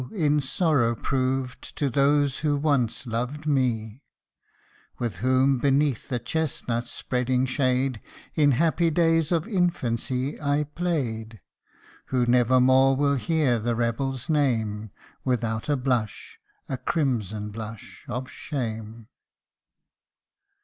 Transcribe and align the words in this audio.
in 0.15 0.39
sorrow 0.41 0.95
proved, 0.95 1.61
To 1.77 1.87
those 1.87 2.39
who 2.39 2.57
once 2.57 3.05
loved 3.05 3.45
me, 3.45 4.01
With 4.97 5.17
whom 5.17 5.59
beneath 5.59 6.09
the 6.09 6.17
chesnuf 6.19 6.85
s 6.85 6.89
spreading 6.91 7.45
shade 7.45 7.99
In 8.33 8.53
happy 8.53 8.89
days 8.89 9.31
of 9.31 9.47
infancy, 9.47 10.41
I 10.41 10.63
played; 10.63 11.39
Who 12.07 12.25
never 12.25 12.59
more 12.59 12.95
will 12.95 13.13
hear 13.13 13.59
the 13.59 13.75
rebel's 13.75 14.27
name 14.27 14.89
Without 15.23 15.69
a 15.69 15.77
blush, 15.77 16.39
a 16.67 16.77
crimson 16.77 17.51
blush, 17.51 18.03
of 18.07 18.27
shame. 18.27 19.07